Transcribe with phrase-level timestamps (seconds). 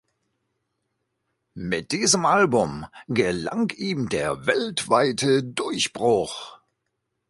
[1.53, 6.57] Mit diesem Album gelang ihm der weltweite Durchbruch.